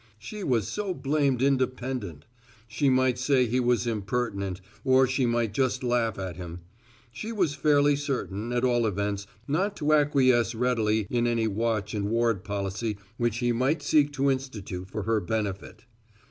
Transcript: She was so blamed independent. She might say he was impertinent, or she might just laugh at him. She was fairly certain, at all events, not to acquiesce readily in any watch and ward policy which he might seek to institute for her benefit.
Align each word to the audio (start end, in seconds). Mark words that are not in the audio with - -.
She 0.17 0.43
was 0.43 0.67
so 0.67 0.95
blamed 0.95 1.43
independent. 1.43 2.25
She 2.67 2.89
might 2.89 3.19
say 3.19 3.45
he 3.45 3.59
was 3.59 3.85
impertinent, 3.85 4.59
or 4.83 5.05
she 5.05 5.27
might 5.27 5.53
just 5.53 5.83
laugh 5.83 6.17
at 6.17 6.37
him. 6.37 6.61
She 7.11 7.31
was 7.31 7.53
fairly 7.53 7.95
certain, 7.95 8.51
at 8.51 8.63
all 8.63 8.87
events, 8.87 9.27
not 9.47 9.75
to 9.77 9.93
acquiesce 9.93 10.55
readily 10.55 11.05
in 11.11 11.27
any 11.27 11.47
watch 11.47 11.93
and 11.93 12.09
ward 12.09 12.43
policy 12.43 12.97
which 13.17 13.37
he 13.37 13.51
might 13.51 13.83
seek 13.83 14.11
to 14.13 14.31
institute 14.31 14.89
for 14.89 15.03
her 15.03 15.19
benefit. 15.19 15.85